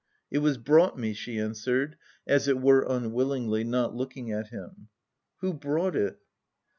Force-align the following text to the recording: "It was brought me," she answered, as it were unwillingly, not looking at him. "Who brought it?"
"It 0.31 0.39
was 0.39 0.57
brought 0.57 0.97
me," 0.97 1.13
she 1.13 1.37
answered, 1.39 1.95
as 2.25 2.47
it 2.47 2.59
were 2.59 2.87
unwillingly, 2.89 3.63
not 3.63 3.93
looking 3.93 4.31
at 4.31 4.47
him. 4.47 4.87
"Who 5.41 5.53
brought 5.53 5.95
it?" 5.95 6.17